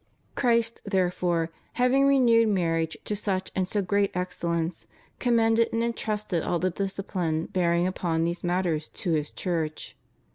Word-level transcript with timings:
Christ, 0.33 0.81
therefore,. 0.83 1.51
having 1.73 2.07
renewed 2.07 2.47
marriage 2.47 2.97
to 3.05 3.15
such 3.15 3.51
and 3.55 3.67
so 3.67 3.83
great 3.83 4.09
excellence, 4.15 4.87
commended 5.19 5.69
and 5.71 5.83
entrusted 5.83 6.41
all 6.41 6.57
the 6.57 6.71
dis 6.71 6.95
cipline 6.97 7.53
bearing 7.53 7.85
upon 7.85 8.23
these 8.23 8.43
matters 8.43 8.87
to 8.89 9.11
his 9.11 9.29
Church. 9.29 9.95